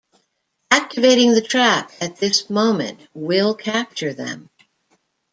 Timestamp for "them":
4.15-4.49